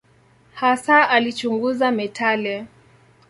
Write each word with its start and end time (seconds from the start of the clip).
Hasa 0.53 1.09
alichunguza 1.09 1.91
metali. 1.91 2.65